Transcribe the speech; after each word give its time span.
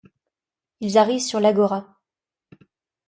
Ils 0.79 0.97
arrivent 0.97 1.21
sur 1.21 1.39
l’agora. 1.39 1.99